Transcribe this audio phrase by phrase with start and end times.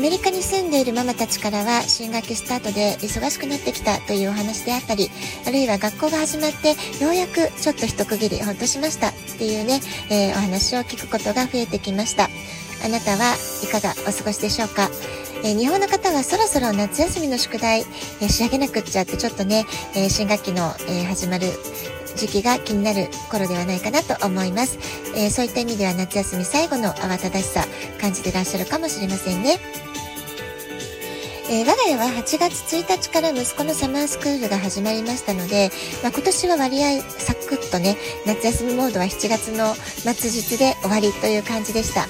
[0.00, 5.10] アメリカに住んでいるママたちからは新学期スタートで忙しくなってきたというお話であったり、
[5.46, 6.70] あるいは学校が始まって
[7.04, 12.30] ようやくちょっと一区切りほっとしましたっていうね、えー、お話を聞くことが増えてきました。
[12.82, 14.88] あなたはいかがお過ごしでしょうか？
[15.44, 17.84] え、日本の方はそろそろ夏休みの宿題、
[18.22, 21.46] え、仕上げなくっちゃってちょっとね、え、新学期の、え始まる
[22.16, 24.78] 時期が気になる頃ではないかなと思います、
[25.14, 27.66] えそういった意味では夏休み最後の慌ただしさ
[28.00, 29.58] 感じてらっしゃるかもしれませんね。
[31.52, 42.06] えー、我が家は8月1日から息子のサマースクールが始まりましたので、まあ、今年は割合サクッとね、夏休みモードは7月の末日で終わりという感じでした。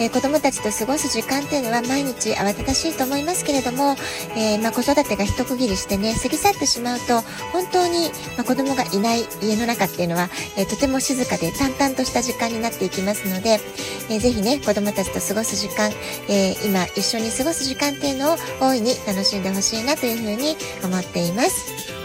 [0.00, 3.96] えー、子供たちと過ごす時間っていうのは毎日慌ただしいと思いますけれども、
[4.34, 7.20] えー、まあ、子育てが一区切りしてね、過ぎ去ってしまうと、
[7.52, 13.60] 本当に、まあ、子供がいない家の中っていうのは、えとても静かで淡々とした時間になっていきますので、
[14.08, 15.92] えー、ぜひね、子供たちと過ごす時間、
[16.28, 21.99] え今一緒に過ごす時間っていうのを大いに楽しんでほしいなというふうに思っています。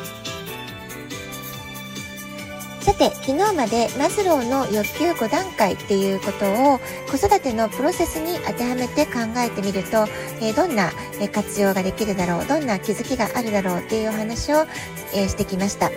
[2.97, 6.79] て、昨日までマズローの欲求5段階っていうことを
[7.09, 10.07] 子育てのプロセスに当てはめて考えてみると、
[10.41, 10.91] え、どんな
[11.31, 14.66] 活用ができるだろう、どんな気づきがあるだろうっていうお話を、
[15.13, 15.91] え、してきました。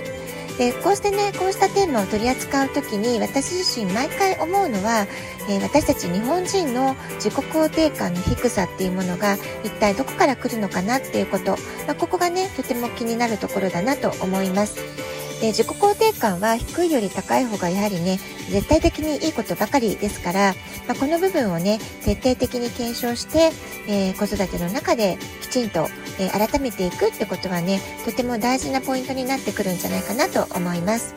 [0.58, 5.06] でこうしてねこうしたテーマを取り扱う時に私自身毎回思うのは、
[5.48, 11.52] えー、私たち日本人の自己肯定感の低さっていうものが一体どこから来るのかなっていうこと、
[11.86, 15.08] まあ、ここがねとても気になるところだなと思います。
[15.41, 18.19] で自己肯定感は低いより高い方がやはりね
[18.50, 20.54] 絶対的にいいことばかりですから、
[20.87, 23.53] まあ、この部分をね徹底的に検証して、
[23.88, 25.88] えー、子育ての中できちんと、
[26.19, 31.15] えー、改めていくってことはねとても大事なポイントになってくるんじゃないかなと思います。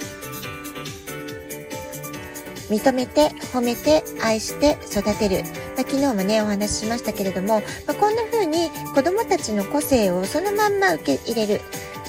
[2.71, 11.61] 認めて褒めて愛して育てる、まあ、昨日もねお話ししましたけれども、まあ、こんな風に子どもたちの個性をそのまんま受け入れる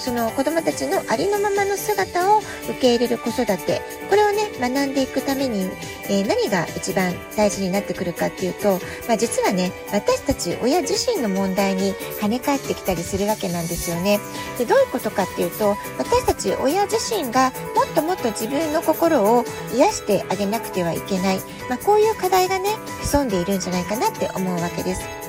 [0.03, 3.81] その子供たちのありのままの姿を受け入れる子育て
[4.11, 5.71] これをね学んでいくために、
[6.11, 14.19] えー、何が一番大事になってくるかっていうと、まあ、実はね私たち親自身の問題に跳ね返ってきたりするわけなんですよね。
[14.59, 22.71] でどういうことかっていうと私たち親自身がもっともっと自分の心を癒してあげなくてはいけない、まあ、こういう課題がね
[23.03, 25.22] 潜んでいるんじゃないかなって思うわけです。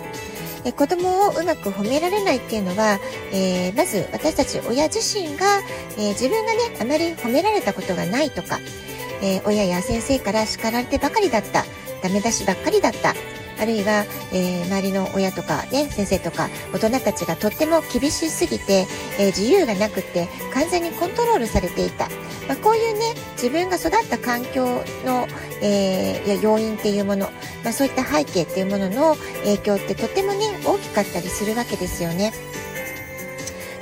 [0.66, 3.00] え子供をうまく褒められないっていうのは、
[3.32, 5.60] えー、まず私たち親自身が、
[5.98, 8.60] えー、自分がねあまり褒められたことがないとか、
[9.22, 11.66] えー、親や先生から叱られてばかりだった
[12.02, 13.14] ダメ出しばっかりだった
[13.60, 18.86] あるいは、えー、周りの親とか、ね、先生とか大人たちがとっても厳しすぎて、
[19.20, 22.10] えー、自由がなくて完全にコントロールされていた、
[22.48, 25.28] まあ、こういうね自分が育った環境の、
[25.62, 27.28] えー、や要因っていうもの、
[27.64, 32.32] まあ、そういった背景っていうものの影響ってとてもね大きかったりするわけですよね。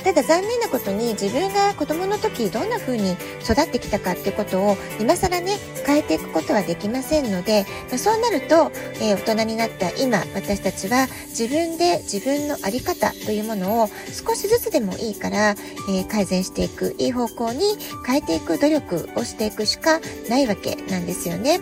[0.03, 3.13] ただ残念なことに自分が子供の時どんな風に
[3.44, 17.62] 育ってきたかってことを今更ね変えていくことはできませんので、まあ、そうなると、えー、大人になった今私たちは自分で自分の在り方というものを少しずつでもいいから、えー、改善していくいい方向に
[18.06, 21.59] 変えていく努力をしていくしかないわけなんですよね。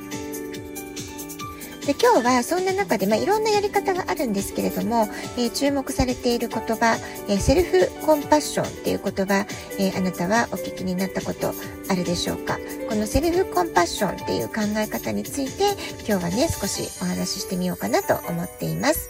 [1.90, 9.48] で今日はそんな中で、まあ、いろんなやり方があるんですけれども、えー、注目されている言葉、えー、セルフコンパッションっていう言葉、
[9.80, 11.52] えー、あなたはお聞きになったこと
[11.90, 12.60] あるでしょうか？
[12.90, 15.64] このセルフコンパッションっていう考え方について
[16.08, 19.10] 今日はね少しお話ししてみようかなと思っています。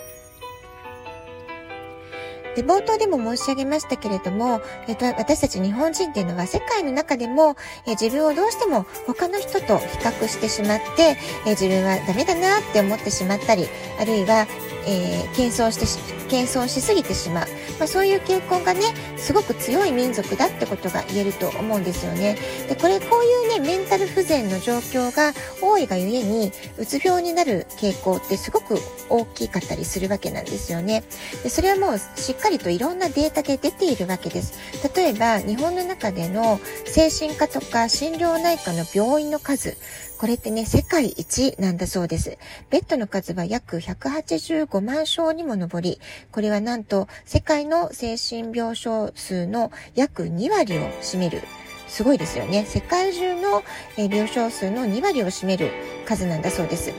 [2.56, 7.56] で、冒頭でも申し上げましたけれども、えっと、私たち日本人っていうのは世界の中でも、
[7.86, 13.68] え自分をどうしても他の人と比較してしまって、え自分はダメだなって思ってしまったり、
[14.00, 14.48] あるいは、
[14.86, 16.00] えー、謙遜してし、
[16.30, 17.48] 謙遜しすぎてしまう。
[17.80, 18.82] まあ、そういう傾向がね、
[19.18, 22.38] すごく強い民族だってことが言えると思うんですよね。
[22.68, 28.80] で、これ、こういうね、メンタル不全の状況が多いがゆえに、うつ病になる傾向ってすごく
[29.10, 31.04] 大きかったりするわけなんですよね。
[31.44, 34.54] で、それはもうしっかりといろんなデータで出ているわけです。
[34.96, 39.78] 例えば、日本の中での精神科とか心療内科の病院の数、
[40.20, 42.38] これってね、世界一なんだそうです。
[42.70, 46.02] ベッドの数は約185万床にも上り、
[46.34, 51.42] これはなんと世界の精神病床数の約2割を占める。
[51.88, 52.66] すごいですよね。
[52.66, 53.64] 世界中の
[53.96, 55.72] 病床数の2割を占める
[56.06, 56.92] 数なんだそうです。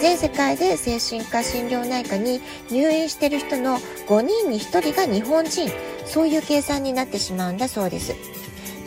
[0.00, 2.40] 全世界で精神科診療内科に
[2.72, 3.78] 入院している人の
[4.08, 5.70] 5人に1人が日本人。
[6.06, 8.14] そういう計算になってしまうんだそうです。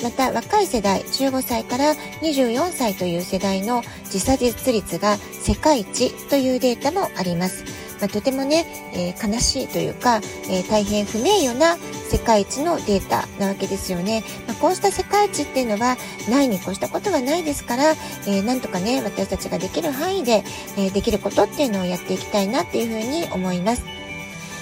[0.04, 7.64] また若い世代15歳から24歳という世代の自殺率が世界一というデータもあります。
[8.02, 11.78] まあ、とてもね、えー、悲しいというか、えー、大変不名誉な
[12.10, 14.24] 世界一のデータなわけですよね。
[14.48, 20.44] まあ、こうした世界一っていうのはないに越したことはないですから、えー、なんとかね、私たちができる範囲で、
[20.78, 24.01] えできることっていうのをやっていきたいなっていうふうに思います。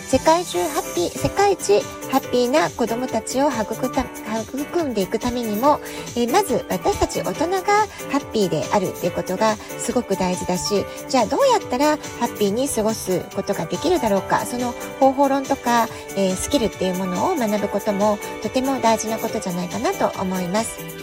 [0.10, 4.04] 世界中ハッピー、世界一ハッピーな子供たちを育た
[4.42, 5.80] 育んでいくためにも、
[6.18, 20.99] え、まず私たち大人がハッピーであるっていうことがすごく大事だし、じゃあどうやったらハッピーに過ごすことができるだろうか、その方法論とか、えー、スキルっていうものを学ぶこともとても大事なことじゃないかなと思います。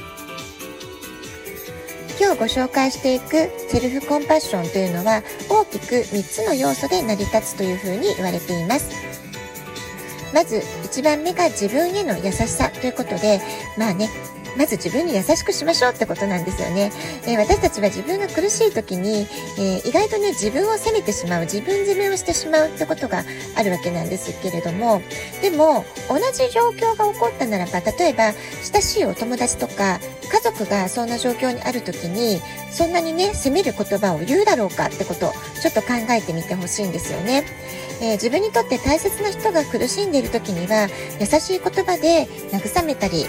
[2.26, 8.90] 今日ご紹介していくセルフコンパッションというのは大きく3つの要素で成り立つというふうに言われています。
[10.34, 13.40] まず1番目が自分への優しさということで、
[13.78, 14.10] まあね、
[14.56, 16.90] まず自分に優しくしましょうってことなんですよね。
[17.26, 19.26] えー、私たちは自分が苦しい時に、
[19.58, 23.24] えー、意外とね、自分を責めてしまう、自分責めをしてしまうってことが
[23.56, 25.02] あるわけなんですけれども、
[25.42, 28.32] でも、同じ状況が起こったならば、例えば、
[28.72, 30.00] 親しいお友達とか、
[30.30, 37.44] 家族がそんな状況にある時に、そんなにね、責める言葉を言うだろうかってこと、ちょっと考えてみてほしいんですよね。
[38.00, 40.88] えー、自分にとって大切な人が苦しんでいる時には、
[41.20, 43.26] 優しい言葉で慰めたり、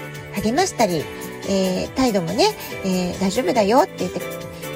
[0.48, 1.04] 励ましたり、
[1.50, 2.46] えー、態度もね、
[2.86, 4.20] えー、大丈夫だよって言って、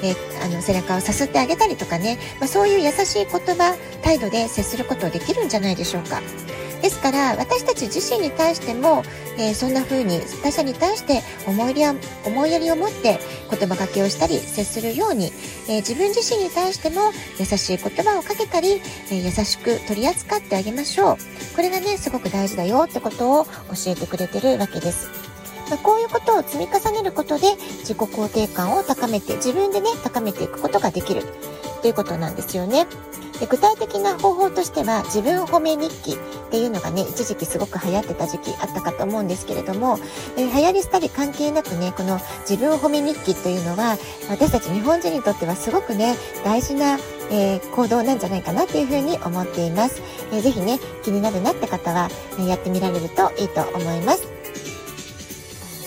[0.02, 6.20] えー、あの背中をさすってあげたりとかね、まあ、そういう優しい言葉、態度で接することできるんじゃないでしょうか。
[6.82, 9.04] ですから私たち自身に対しても、
[9.38, 13.20] えー、そんな風に他者に対して思いやり思いやりを持って
[13.50, 15.26] 言葉かけをしたり接するように、
[15.68, 21.16] えー、自分自身に対しても優しい言葉をかけたり、えー、優しく取り扱ってあげましょう
[21.54, 23.50] これがねすごく大事だよってことを教
[23.86, 25.21] えてくれてるわけです。
[25.72, 31.22] まあ、こういうことを積み重ねることで自己肯定感を高めて自分でね高めていくことができる
[31.80, 32.86] ということなんですよね。
[33.40, 36.16] で具体的な方法としては自分褒め日記っ
[36.50, 39.98] ていうのがね一時期すごく流行ってた時期あったかと思うんですけれども、
[40.36, 43.96] えー、流行りしたり関係なくねこの自分褒め日記というのは
[44.28, 46.98] 私たち日本人にとってはすごくね大事な
[47.30, 50.02] えー、行動なんじゃないかなっていうふうに思っています。
[50.32, 54.31] えー、ぜひね、気になるなって方は、えやってみられるといいと思います。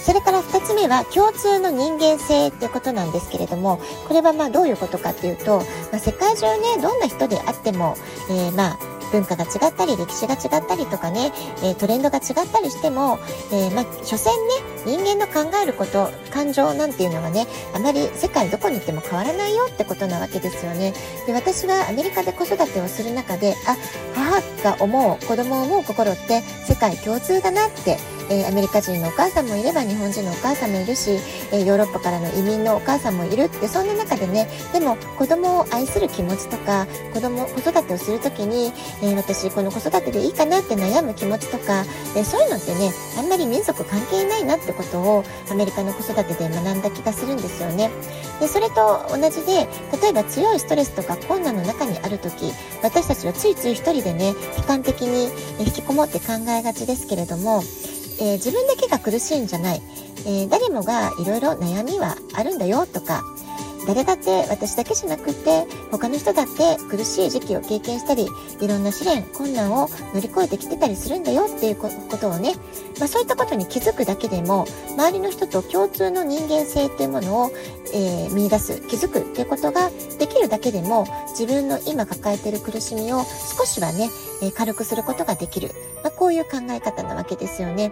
[0.06, 5.58] それから2つ目は共通の人間性っていうことなんですけれども、これはまあどういうことかっていうと、
[5.92, 7.96] まあ、世界中ね、どんな人であっても、
[8.30, 11.32] えー、まあ文化が違ったり歴史が違ったりとかね、
[11.64, 13.18] えー、トレンドが違ったりしても、
[13.52, 20.94] えー、まあ、所詮ね人間の考えること感情なんていうのはねあまり世界どこに行っても変わらないよってことなわけですよね。
[21.26, 23.76] で私がアメリカで子育てをする中であ
[24.14, 27.98] 母が思う子供を思う心って世界共通だなって
[28.30, 31.12] えー、アメリカ人のお母さんもいれば日本人のお母さんもいるし、
[31.52, 41.84] えー、ヨーロッパからの移民のお母さんもいるってそんな中でねでも子供を愛する気持ちとか子供子育てをする時に、えー、私この子育てでいいかなって悩む気持ちとか、
[42.16, 47.90] えそういうのってねあんまり民族関係ないなってことをアメリカの子育てで学んだ気がするんですよね。
[48.40, 49.68] でそれと同じで
[50.02, 52.52] 例えば強いストレスとか困難の中にある時
[52.84, 55.30] 私たちはついつい一人でね悲観的に
[55.60, 57.64] 引きこもって考えがちですけれども
[58.20, 59.82] えー、自分だけが苦しいんじゃない、
[60.26, 63.24] えー、誰もがいろいろ悩みはあるんだよとか
[63.88, 68.28] 誰だって私だけじゃなくて他の人だって苦しい時期を経験したり
[68.62, 71.90] いろんな試練困難を乗り越えてきてたりするんだよっていうこ
[72.20, 72.54] とをね、
[73.00, 74.66] まあ、そういったことに気づくだけでも
[74.96, 77.52] 周りの人と共通の人間性っていうものを、
[77.94, 79.90] えー、見出す気づくっていうことが
[80.20, 84.10] できるだけでも自分の今抱えてる苦しみを少しはね、
[84.42, 85.72] えー、軽くすることができる、
[86.04, 87.92] まあ、こういう考え方なわけですよね。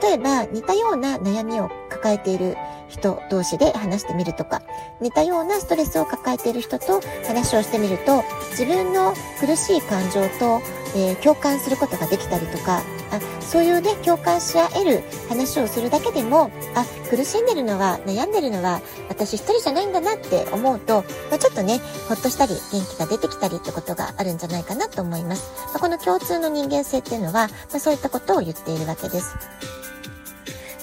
[0.00, 2.56] 例えば似たような悩みを抱えている
[2.92, 4.62] 人同士で話してみるとか
[5.00, 10.60] 似たようなストレスを抱えている人と話をしてみると自分の苦しい感情と、
[10.94, 29.36] えー、共感することができたりとかあそういうね共感し合える話をするだけでもあ苦しんでるのは悩んでるのは私一人じゃないんだなって思うと、まあ、ちょっとねほっとしたり元気が出てきたりってことがあるんじゃないかなと思います、まあ、この共通の人間性っていうのは、まあ、そういったことを言っているわけです。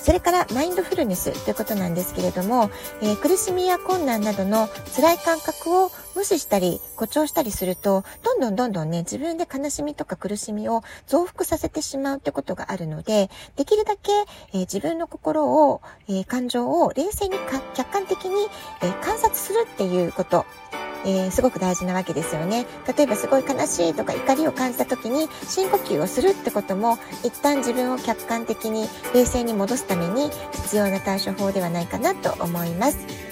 [0.02, 2.70] それからマインドフルネスということなんですけれども、
[3.02, 14.12] えー、苦しみや困難などの辛い感覚を無視したり誇張したりすると、どんどんどんどんね、自分で悲しみとか苦しみを増幅させてしまうってことがあるので、できるだけ、
[14.54, 17.36] えー、自分の心を、えー、感情を冷静に
[17.74, 18.48] 客観的に、
[18.82, 20.46] え観察するっていうこと、
[21.06, 22.66] えー、すごく大事なわけですよね。
[22.96, 33.30] 例えばすごい悲しいとか怒りを感じた時に深呼吸をするってことも一旦自分を客観的に冷静に戻すために必要な対処法ではないかなと思います。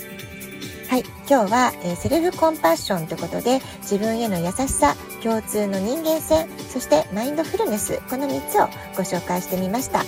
[0.90, 1.04] はい。
[1.30, 10.06] 今日は、えー、セルフコンパッションということで、自分への優しさ、共通の人間性、そしてマインドフルネス、この3つをご紹介してみました。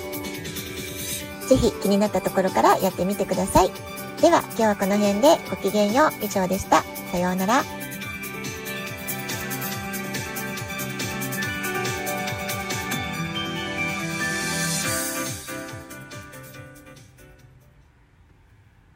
[1.50, 3.72] ぜひ気になったところからやってみてください。
[4.22, 6.84] では今日はこの辺でごきげんよう以上でした。
[7.12, 7.78] さようなら。